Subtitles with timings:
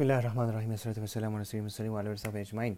[0.00, 0.70] Bismillahirrahmanirrahim.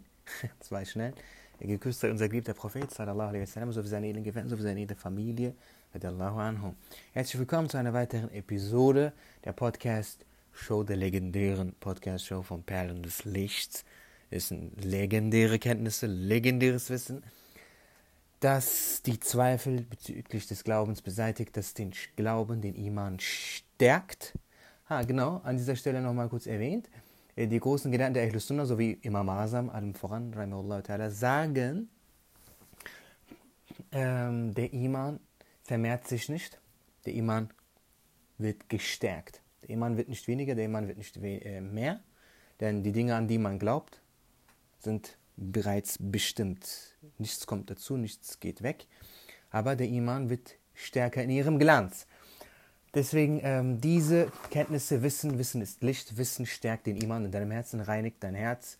[0.58, 1.15] Das war schnell.
[1.60, 4.64] Geküsst sei unser geliebter Prophet, sallallahu alaihi wasallam, so für seine edlen Gefährten, so für
[4.64, 5.54] seine edle Familie,
[5.95, 6.74] radiallahu anhu.
[7.12, 9.12] Herzlich willkommen zu einer weiteren Episode
[9.45, 13.84] der Podcast-Show, der legendären Podcast-Show von Perlen des Lichts.
[14.32, 17.23] Das sind legendäre Kenntnisse, legendäres Wissen,
[18.41, 24.36] das die Zweifel bezüglich des Glaubens beseitigt, das den Glauben, den Iman stärkt.
[24.89, 26.89] Ah, genau, an dieser Stelle nochmal kurz erwähnt.
[27.37, 31.89] Äh, die großen Gedanken der Ahlus Sunnah sowie Imam Azam, allem voran, ta'ala, sagen,
[33.92, 35.20] ähm, der Iman
[35.62, 36.60] vermehrt sich nicht,
[37.05, 37.50] der Iman
[38.38, 39.41] wird gestärkt.
[39.62, 42.00] Der Iman wird nicht weniger, der Iman wird nicht äh, mehr,
[42.60, 44.00] denn die Dinge, an die man glaubt,
[44.78, 46.96] sind bereits bestimmt.
[47.19, 48.86] Nichts kommt dazu, nichts geht weg,
[49.50, 52.06] aber der Iman wird stärker in ihrem Glanz.
[52.95, 57.80] Deswegen ähm, diese Kenntnisse, Wissen, Wissen ist Licht, Wissen stärkt den Iman in deinem Herzen,
[57.80, 58.77] reinigt dein Herz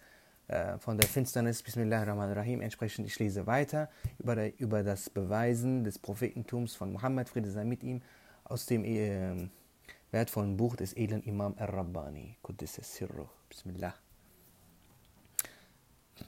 [0.49, 1.63] äh, von der Finsternis.
[1.63, 2.61] Bismillahirrahmanirrahim.
[2.61, 7.65] Entsprechend, ich lese weiter über, der, über das Beweisen des Prophetentums von Muhammad, Friede sei
[7.65, 8.03] mit ihm,
[8.45, 9.49] aus dem äh,
[10.11, 12.37] wertvollen Buch des edlen Imam al-Rabbani.
[12.67, 13.29] Sirru.
[13.49, 13.95] Bismillah.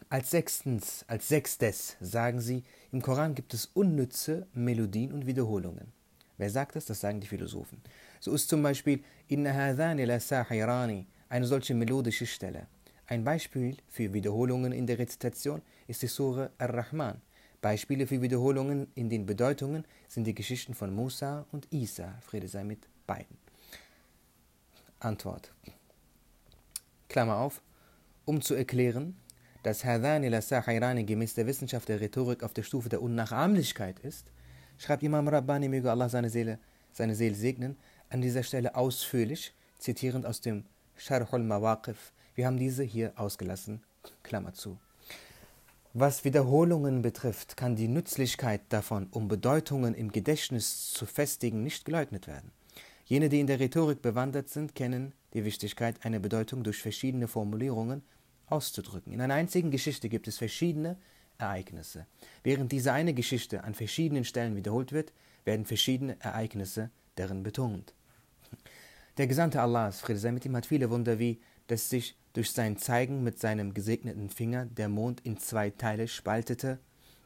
[0.09, 5.93] Als sechstens, als sechstes sagen sie, im Koran gibt es unnütze Melodien und Wiederholungen.
[6.37, 6.87] Wer sagt das?
[6.87, 7.81] Das sagen die Philosophen.
[8.21, 12.67] So ist zum Beispiel Inna hadhani la sahirani eine solche melodische Stelle.
[13.07, 17.21] Ein Beispiel für Wiederholungen in der Rezitation ist die Sure Ar-Rahman.
[17.61, 22.65] Beispiele für Wiederholungen in den Bedeutungen sind die Geschichten von Musa und Isa, Friede sei
[22.65, 23.37] mit beiden.
[25.01, 25.53] Antwort.
[27.09, 27.61] Klammer auf,
[28.25, 29.17] um zu erklären,
[29.63, 34.31] dass Hadhani la Sahirani gemäß der Wissenschaft der Rhetorik auf der Stufe der Unnachahmlichkeit ist,
[34.79, 36.59] schreibt Imam Rabbani, möge Allah seine Seele,
[36.93, 37.77] seine Seele segnen,
[38.11, 40.65] an dieser Stelle ausführlich, zitierend aus dem
[40.97, 42.13] Sharhul Mawaqif.
[42.35, 43.83] Wir haben diese hier ausgelassen,
[44.23, 44.79] Klammer zu.
[45.93, 52.27] Was Wiederholungen betrifft, kann die Nützlichkeit davon, um Bedeutungen im Gedächtnis zu festigen, nicht geleugnet
[52.27, 52.51] werden.
[53.05, 58.03] Jene, die in der Rhetorik bewandert sind, kennen die Wichtigkeit, eine Bedeutung durch verschiedene Formulierungen
[58.47, 59.13] auszudrücken.
[59.13, 60.97] In einer einzigen Geschichte gibt es verschiedene
[61.45, 62.07] Ereignisse.
[62.43, 65.13] Während diese eine Geschichte an verschiedenen Stellen wiederholt wird,
[65.45, 67.95] werden verschiedene Ereignisse darin betont.
[69.17, 72.77] Der Gesandte Allahs, Friede sei mit ihm, hat viele Wunder wie, dass sich durch sein
[72.77, 76.79] Zeigen mit seinem gesegneten Finger der Mond in zwei Teile spaltete,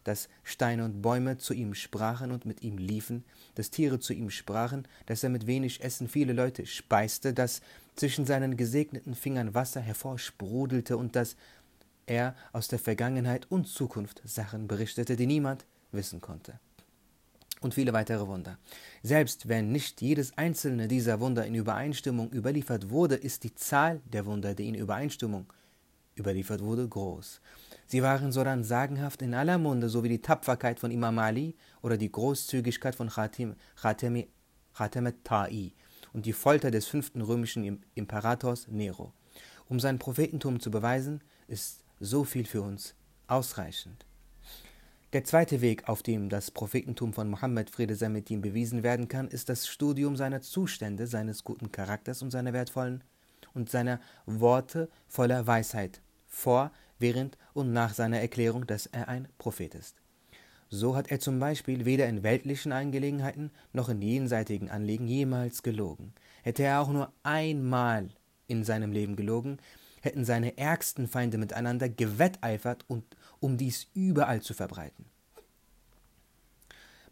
[0.05, 3.25] dass Steine und Bäume zu ihm sprachen und mit ihm liefen,
[3.55, 7.61] dass Tiere zu ihm sprachen, dass er mit wenig Essen viele Leute speiste, dass
[7.97, 11.37] zwischen seinen gesegneten Fingern Wasser hervorsprudelte und dass
[12.09, 16.59] er aus der Vergangenheit und Zukunft Sachen berichtete, die niemand wissen konnte.
[17.61, 18.59] Und viele weitere Wunder.
[19.03, 24.27] Selbst wenn nicht jedes einzelne dieser Wunder in Übereinstimmung überliefert wurde, ist die Zahl der
[24.27, 25.53] Wunder, die in Übereinstimmung
[26.17, 27.41] überliefert wurde, groß.
[27.87, 31.97] Sie waren sodann sagenhaft in aller Munde, so wie die Tapferkeit von Imam Ali oder
[31.97, 34.25] die Großzügigkeit von Khatim, Khatem
[35.25, 35.73] Ta'i
[36.13, 39.13] und die Folter des fünften römischen Imperators Nero.
[39.69, 42.95] Um sein Prophetentum zu beweisen, ist so viel für uns
[43.27, 44.05] ausreichend.
[45.15, 49.09] Der zweite Weg, auf dem das Prophetentum von Mohammed Friede sei mit ihm bewiesen werden
[49.09, 53.03] kann, ist das Studium seiner Zustände, seines guten Charakters und seiner wertvollen
[53.55, 59.75] und seiner Worte voller Weisheit vor, während und nach seiner Erklärung, dass er ein Prophet
[59.75, 59.97] ist.
[60.69, 66.13] So hat er zum Beispiel weder in weltlichen Angelegenheiten noch in jenseitigen Anliegen jemals gelogen.
[66.43, 68.11] Hätte er auch nur einmal
[68.47, 69.59] in seinem Leben gelogen,
[70.01, 73.05] hätten seine ärgsten Feinde miteinander gewetteifert, und,
[73.41, 75.07] um dies überall zu verbreiten.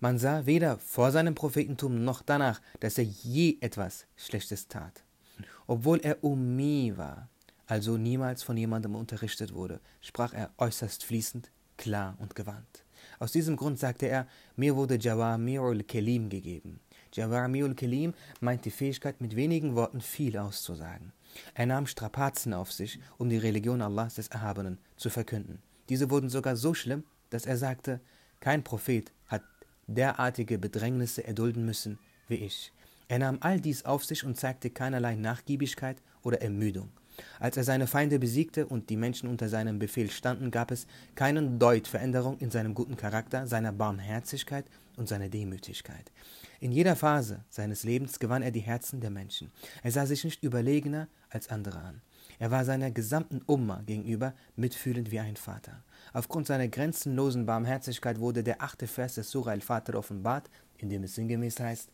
[0.01, 5.03] Man sah weder vor seinem Prophetentum noch danach, dass er je etwas Schlechtes tat.
[5.67, 7.29] Obwohl er Ummi war,
[7.67, 12.85] also niemals von jemandem unterrichtet wurde, sprach er äußerst fließend, klar und gewandt.
[13.19, 14.27] Aus diesem Grund sagte er,
[14.57, 16.81] mir wurde Jawami'ul Kelim gegeben.
[17.15, 21.13] Jawami'ul Kelim meint die Fähigkeit, mit wenigen Worten viel auszusagen.
[21.55, 25.63] Er nahm Strapazen auf sich, um die Religion Allahs des Erhabenen zu verkünden.
[25.89, 28.01] Diese wurden sogar so schlimm, dass er sagte,
[28.41, 29.43] kein Prophet hat
[29.87, 31.99] derartige Bedrängnisse erdulden müssen
[32.29, 32.73] wie ich.
[33.09, 36.91] Er nahm all dies auf sich und zeigte keinerlei Nachgiebigkeit oder Ermüdung.
[37.39, 41.59] Als er seine Feinde besiegte und die Menschen unter seinem Befehl standen, gab es keinen
[41.59, 44.67] Deut Veränderung in seinem guten Charakter, seiner Barmherzigkeit
[44.97, 46.11] und seiner Demütigkeit.
[46.61, 49.51] In jeder Phase seines Lebens gewann er die Herzen der Menschen.
[49.83, 52.01] Er sah sich nicht überlegener als andere an.
[52.39, 55.83] Er war seiner gesamten Umma gegenüber mitfühlend wie ein Vater.
[56.13, 61.15] Aufgrund seiner grenzenlosen Barmherzigkeit wurde der achte Vers des Surah al-Vater offenbart, in dem es
[61.15, 61.91] sinngemäß heißt: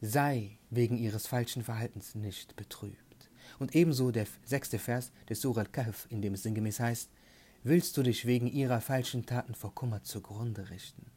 [0.00, 6.06] Sei wegen ihres falschen Verhaltens nicht betrübt Und ebenso der sechste Vers des Surah al-Kahf,
[6.10, 7.10] in dem es sinngemäß heißt,
[7.68, 11.10] Willst du dich wegen ihrer falschen Taten vor Kummer zugrunde richten?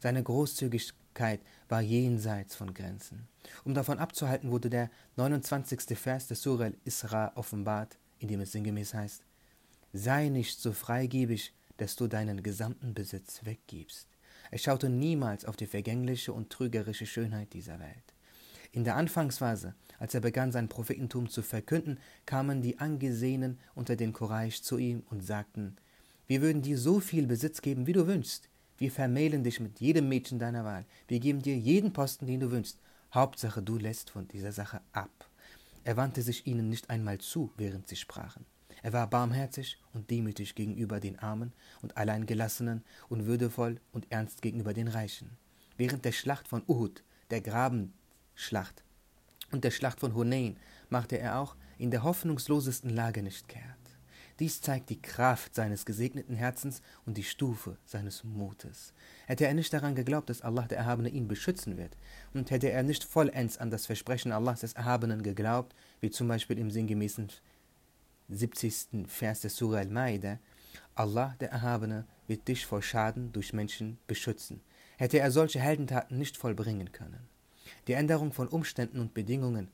[0.00, 3.28] Seine Großzügigkeit war jenseits von Grenzen.
[3.64, 5.98] Um davon abzuhalten, wurde der 29.
[5.98, 9.22] Vers des Surah al-Isra offenbart, in dem es sinngemäß heißt,
[9.92, 14.08] Sei nicht so freigebig, dass du deinen gesamten Besitz weggibst.
[14.50, 18.14] Er schaute niemals auf die vergängliche und trügerische Schönheit dieser Welt.
[18.72, 24.12] In der Anfangsphase, als er begann, sein Prophetentum zu verkünden, kamen die Angesehenen unter den
[24.12, 25.76] Quraysh zu ihm und sagten,
[26.28, 28.49] wir würden dir so viel Besitz geben, wie du wünschst.
[28.80, 30.86] Wir vermählen dich mit jedem Mädchen deiner Wahl.
[31.06, 32.78] Wir geben dir jeden Posten, den du wünschst.
[33.12, 35.28] Hauptsache, du lässt von dieser Sache ab.
[35.84, 38.46] Er wandte sich ihnen nicht einmal zu, während sie sprachen.
[38.82, 44.72] Er war barmherzig und demütig gegenüber den Armen und Alleingelassenen und würdevoll und ernst gegenüber
[44.72, 45.36] den Reichen.
[45.76, 48.82] Während der Schlacht von Uhud, der Grabenschlacht
[49.52, 50.56] und der Schlacht von Hunain
[50.88, 53.79] machte er auch in der hoffnungslosesten Lage nicht kehrt.
[54.40, 58.94] Dies zeigt die Kraft seines gesegneten Herzens und die Stufe seines Mutes.
[59.26, 61.94] Hätte er nicht daran geglaubt, dass Allah der Erhabene ihn beschützen wird,
[62.32, 66.58] und hätte er nicht vollends an das Versprechen Allahs des Erhabenen geglaubt, wie zum Beispiel
[66.58, 67.28] im sinngemäßen
[68.30, 69.06] 70.
[69.08, 70.38] Vers des Surah Al-Ma'idah,
[70.94, 74.62] Allah, der Erhabene, wird dich vor Schaden durch Menschen beschützen.
[74.96, 77.28] Hätte er solche Heldentaten nicht vollbringen können.
[77.88, 79.68] Die Änderung von Umständen und Bedingungen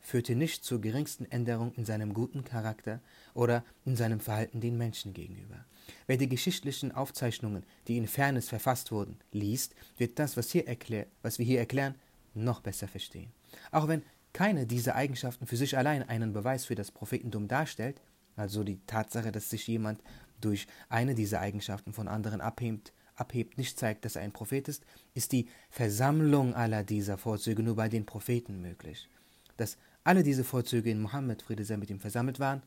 [0.00, 3.00] führte nicht zur geringsten Änderung in seinem guten Charakter
[3.34, 5.64] oder in seinem Verhalten den Menschen gegenüber.
[6.06, 11.06] Wer die geschichtlichen Aufzeichnungen, die in Fairness verfasst wurden, liest, wird das, was, hier erklär,
[11.22, 11.94] was wir hier erklären,
[12.34, 13.32] noch besser verstehen.
[13.70, 14.02] Auch wenn
[14.32, 18.00] keine dieser Eigenschaften für sich allein einen Beweis für das Prophetentum darstellt,
[18.36, 20.00] also die Tatsache, dass sich jemand
[20.40, 24.84] durch eine dieser Eigenschaften von anderen abhebt, abhebt, nicht zeigt, dass er ein Prophet ist,
[25.14, 29.08] ist die Versammlung aller dieser Vorzüge nur bei den Propheten möglich.
[29.56, 29.76] Dass
[30.10, 32.64] alle diese Vorzüge in Mohammed, Friede sei mit ihm, versammelt waren,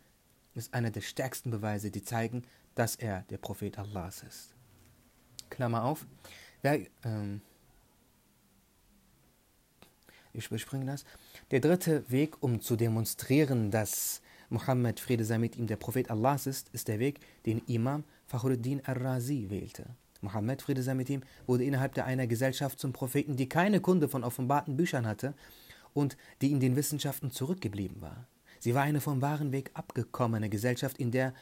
[0.56, 2.44] ist einer der stärksten Beweise, die zeigen,
[2.74, 4.54] dass er der Prophet Allahs ist.
[5.50, 6.06] Klammer auf.
[6.62, 7.42] Wer, ähm,
[10.32, 11.04] ich überspringe das.
[11.52, 16.48] Der dritte Weg, um zu demonstrieren, dass Muhammad, Friede sei mit ihm, der Prophet Allahs
[16.48, 19.88] ist, ist der Weg, den Imam Fakhruddin al-Razi wählte.
[20.22, 24.08] Muhammad, Friede sei mit ihm, wurde innerhalb der einer Gesellschaft zum Propheten, die keine Kunde
[24.08, 25.34] von offenbarten Büchern hatte
[25.94, 28.28] und die in den Wissenschaften zurückgeblieben war.
[28.60, 31.34] Sie war eine vom wahren Weg abgekommene Gesellschaft, in der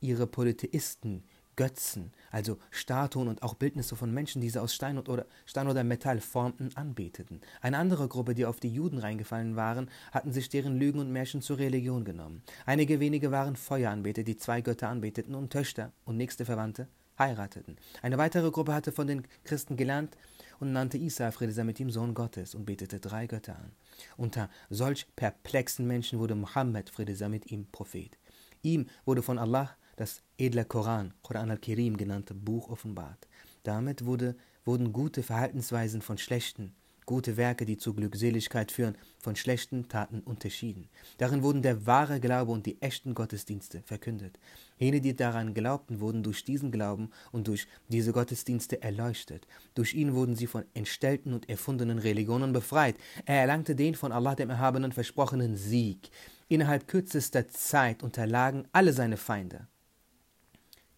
[0.00, 1.24] ihre Polytheisten,
[1.56, 5.82] Götzen, also Statuen und auch Bildnisse von Menschen, die sie aus Stein oder, Stein oder
[5.82, 7.40] Metall formten, anbeteten.
[7.60, 11.42] Eine andere Gruppe, die auf die Juden reingefallen waren, hatten sich deren Lügen und Märchen
[11.42, 12.44] zur Religion genommen.
[12.64, 16.86] Einige wenige waren Feueranbeter, die zwei Götter anbeteten und Töchter und nächste Verwandte
[17.18, 17.76] heirateten.
[18.02, 20.16] Eine weitere Gruppe hatte von den Christen gelernt
[20.60, 23.72] und nannte Isa, Friede sei mit ihm, Sohn Gottes und betete drei Götter an.
[24.16, 28.18] Unter solch perplexen Menschen wurde Mohammed, Friede sei mit ihm, Prophet.
[28.62, 33.28] Ihm wurde von Allah das edle Koran, Koran al-Kirim genannte Buch offenbart.
[33.62, 36.74] Damit wurde, wurden gute Verhaltensweisen von schlechten,
[37.08, 40.90] gute Werke, die zur Glückseligkeit führen, von schlechten Taten unterschieden.
[41.16, 44.38] Darin wurden der wahre Glaube und die echten Gottesdienste verkündet.
[44.76, 49.46] Jene, die daran glaubten, wurden durch diesen Glauben und durch diese Gottesdienste erleuchtet.
[49.74, 52.96] Durch ihn wurden sie von entstellten und erfundenen Religionen befreit.
[53.24, 56.10] Er erlangte den von Allah dem Erhabenen versprochenen Sieg.
[56.48, 59.66] Innerhalb kürzester Zeit unterlagen alle seine Feinde.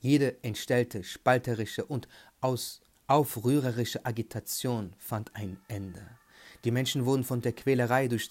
[0.00, 2.08] Jede entstellte, spalterische und
[2.40, 2.80] aus
[3.10, 6.06] aufrührerische Agitation fand ein Ende.
[6.64, 8.28] Die Menschen wurden von der Quälerei durch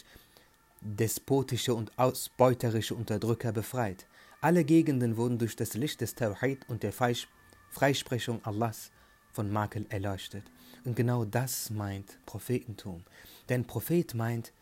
[0.79, 4.07] despotische und ausbeuterische Unterdrücker befreit.
[4.39, 8.91] Alle Gegenden wurden durch das Licht des Tawhid und der Freisprechung Allahs
[9.33, 10.45] von Makel erleuchtet.
[10.85, 13.03] Und genau das meint Prophetentum.
[13.49, 14.53] Denn Prophet meint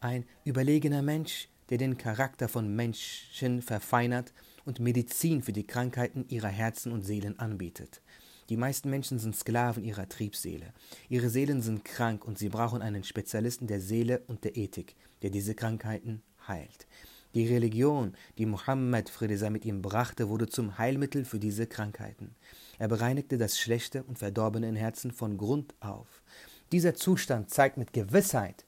[0.00, 4.32] ein überlegener Mensch, der den Charakter von Menschen verfeinert
[4.64, 8.02] und Medizin für die Krankheiten ihrer Herzen und Seelen anbietet.
[8.50, 10.72] Die meisten Menschen sind Sklaven ihrer Triebseele.
[11.08, 15.30] Ihre Seelen sind krank und sie brauchen einen Spezialisten der Seele und der Ethik, der
[15.30, 16.86] diese Krankheiten heilt.
[17.34, 22.36] Die Religion, die Mohammed, Friede sei mit ihm, brachte, wurde zum Heilmittel für diese Krankheiten.
[22.78, 26.22] Er bereinigte das Schlechte und Verdorbene in Herzen von Grund auf.
[26.70, 28.64] Dieser Zustand zeigt mit Gewissheit,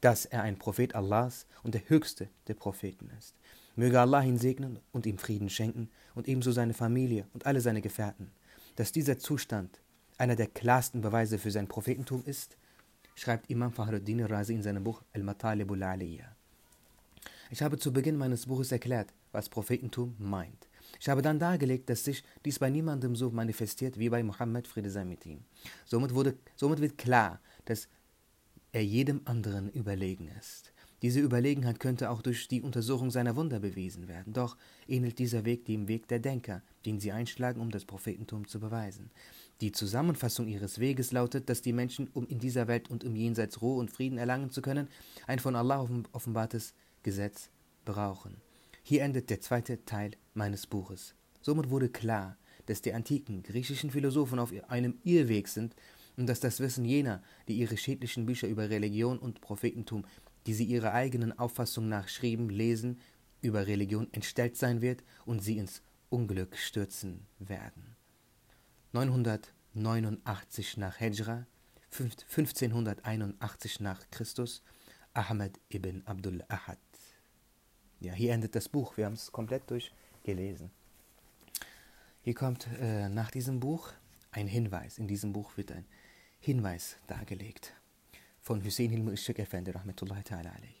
[0.00, 3.34] dass er ein Prophet Allahs und der höchste der Propheten ist.
[3.76, 7.80] Möge Allah ihn segnen und ihm Frieden schenken und ebenso seine Familie und alle seine
[7.80, 8.32] Gefährten.
[8.76, 9.80] Dass dieser Zustand
[10.18, 12.56] einer der klarsten Beweise für sein Prophetentum ist,
[13.14, 16.36] schreibt Imam Fahruddin Razi in seinem Buch Al-Matalibul Aliyah.
[17.50, 20.68] Ich habe zu Beginn meines Buches erklärt, was Prophetentum meint.
[21.00, 24.90] Ich habe dann dargelegt, dass sich dies bei niemandem so manifestiert wie bei Mohammed, Friede
[24.90, 25.44] sei mit ihm.
[25.84, 27.88] Somit, wurde, somit wird klar, dass
[28.72, 30.72] er jedem anderen überlegen ist.
[31.02, 34.34] Diese Überlegenheit könnte auch durch die Untersuchung seiner Wunder bewiesen werden.
[34.34, 38.60] Doch ähnelt dieser Weg dem Weg der Denker, den sie einschlagen, um das Prophetentum zu
[38.60, 39.10] beweisen.
[39.62, 43.62] Die Zusammenfassung ihres Weges lautet, dass die Menschen, um in dieser Welt und im Jenseits
[43.62, 44.88] Ruhe und Frieden erlangen zu können,
[45.26, 47.48] ein von Allah offenbartes Gesetz
[47.84, 48.36] brauchen.
[48.82, 51.14] Hier endet der zweite Teil meines Buches.
[51.40, 55.74] Somit wurde klar, dass die antiken griechischen Philosophen auf einem Irrweg sind
[56.16, 60.04] und dass das Wissen jener, die ihre schädlichen Bücher über Religion und Prophetentum
[60.50, 62.98] die sie ihrer eigenen Auffassung nach schrieben, lesen,
[63.40, 67.94] über Religion entstellt sein wird und sie ins Unglück stürzen werden.
[68.90, 71.46] 989 nach Hijra,
[71.92, 74.64] 1581 nach Christus,
[75.14, 76.78] Ahmed ibn Abdul Ahad.
[78.00, 78.96] Ja, hier endet das Buch.
[78.96, 80.72] Wir haben es komplett durchgelesen.
[82.22, 83.92] Hier kommt äh, nach diesem Buch
[84.32, 84.98] ein Hinweis.
[84.98, 85.86] In diesem Buch wird ein
[86.40, 87.72] Hinweis dargelegt
[88.50, 90.74] von Hussein Hilmi Ishaq Effendi rahmetullahi ta'ala alayh.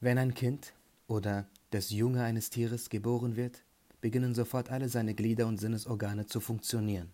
[0.00, 0.72] Wenn ein Kind
[1.06, 3.62] oder das Junge eines Tieres geboren wird,
[4.00, 7.12] beginnen sofort alle seine Glieder und Sinnesorgane zu funktionieren.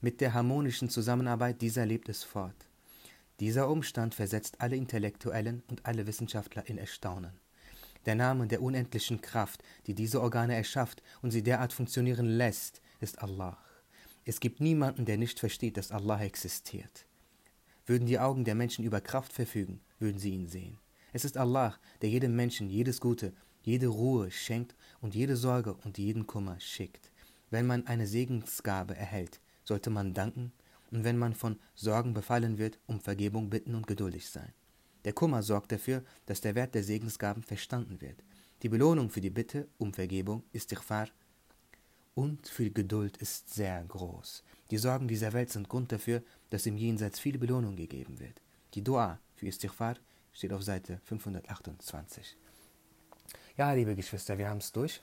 [0.00, 2.56] Mit der harmonischen Zusammenarbeit dieser lebt es fort.
[3.40, 7.34] Dieser Umstand versetzt alle Intellektuellen und alle Wissenschaftler in Erstaunen.
[8.06, 13.20] Der Name der unendlichen Kraft, die diese Organe erschafft und sie derart funktionieren lässt, ist
[13.22, 13.58] Allah.
[14.24, 17.04] Es gibt niemanden, der nicht versteht, dass Allah existiert.
[17.86, 20.78] Würden die Augen der Menschen über Kraft verfügen, würden sie ihn sehen.
[21.12, 25.98] Es ist Allah, der jedem Menschen jedes Gute, jede Ruhe schenkt und jede Sorge und
[25.98, 27.10] jeden Kummer schickt.
[27.50, 30.52] Wenn man eine Segensgabe erhält, sollte man danken
[30.90, 34.52] und wenn man von Sorgen befallen wird, um Vergebung bitten und geduldig sein.
[35.04, 38.22] Der Kummer sorgt dafür, dass der Wert der Segensgaben verstanden wird.
[38.62, 41.08] Die Belohnung für die Bitte um Vergebung, Istighfar
[42.14, 44.42] und für Geduld ist sehr groß.
[44.70, 48.40] Die Sorgen dieser Welt sind Grund dafür, dass im Jenseits viel Belohnung gegeben wird.
[48.74, 49.96] Die Dua für Istighfar
[50.32, 52.36] steht auf Seite 528.
[53.56, 55.02] Ja, liebe Geschwister, wir haben es durch.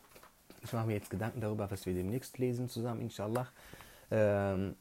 [0.64, 3.48] Ich mache mir jetzt Gedanken darüber, was wir demnächst lesen zusammen, inshallah.
[4.12, 4.76] Ähm,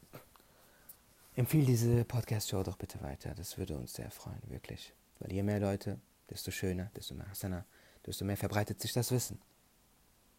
[1.36, 3.34] empfehle diese Podcast-Show doch bitte weiter.
[3.34, 4.92] Das würde uns sehr freuen, wirklich.
[5.20, 7.64] Weil je mehr Leute, desto schöner, desto mehr Hasana,
[8.06, 9.40] desto mehr verbreitet sich das Wissen.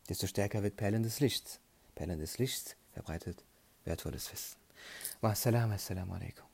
[0.10, 1.60] Desto stärker wird Perlen des Lichts.
[2.00, 3.44] Perlen des Lichts verbreitet
[3.84, 4.56] wertvolles Wissen.
[5.20, 6.49] Wa assalamu alaikum.